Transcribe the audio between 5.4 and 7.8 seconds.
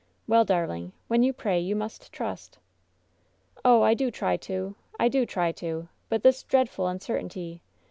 to! But this dreadful un certainty!